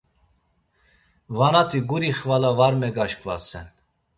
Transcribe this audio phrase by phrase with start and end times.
[1.39, 3.67] Vanati guri xvala var megaşǩvasen.